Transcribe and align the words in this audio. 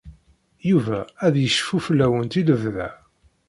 Yuba 0.69 0.99
ad 1.25 1.35
yecfu 1.39 1.77
fell-awent 1.85 2.33
i 2.41 2.41
lebda. 2.49 2.89